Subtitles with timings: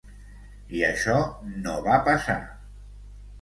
[0.77, 1.17] I això
[1.67, 2.39] no va passar.